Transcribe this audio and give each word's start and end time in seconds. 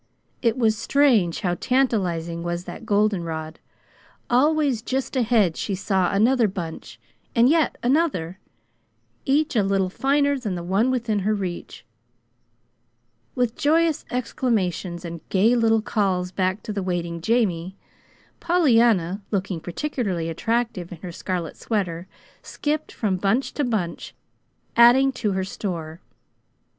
It 0.41 0.57
was 0.57 0.75
strange 0.75 1.41
how 1.41 1.53
tantalizing 1.53 2.41
was 2.41 2.63
that 2.63 2.87
goldenrod. 2.87 3.59
Always 4.31 4.81
just 4.81 5.15
ahead 5.15 5.55
she 5.55 5.75
saw 5.75 6.11
another 6.11 6.47
bunch, 6.47 6.99
and 7.35 7.47
yet 7.47 7.77
another, 7.83 8.39
each 9.25 9.55
a 9.55 9.61
little 9.61 9.91
finer 9.91 10.39
than 10.39 10.55
the 10.55 10.63
one 10.63 10.89
within 10.89 11.19
her 11.19 11.35
reach. 11.35 11.85
With 13.35 13.55
joyous 13.55 14.03
exclamations 14.09 15.05
and 15.05 15.21
gay 15.29 15.53
little 15.55 15.83
calls 15.83 16.31
back 16.31 16.63
to 16.63 16.73
the 16.73 16.81
waiting 16.81 17.21
Jamie, 17.21 17.77
Pollyanna 18.39 19.21
looking 19.29 19.59
particularly 19.59 20.29
attractive 20.29 20.91
in 20.91 20.97
her 21.01 21.11
scarlet 21.11 21.55
sweater 21.57 22.07
skipped 22.41 22.91
from 22.91 23.17
bunch 23.17 23.53
to 23.53 23.63
bunch, 23.63 24.15
adding 24.75 25.11
to 25.11 25.33
her 25.33 25.43
store. 25.43 26.01